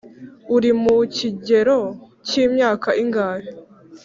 uri 0.55 0.71
mu 0.81 0.95
kigero 1.15 1.79
cy 2.27 2.33
imyaka 2.45 2.89
ingahe 3.01 3.49